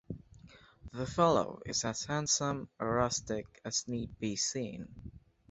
[0.93, 4.87] The fellow is as handsome a rustic as need be seen.